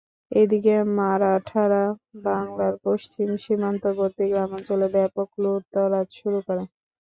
[0.31, 1.83] এদিকে মারাঠারা
[2.25, 6.63] বাংলার পশ্চিম সীমান্তবর্তী গ্রামাঞ্চলে ব্যাপক লুটতরাজ শুরু করে।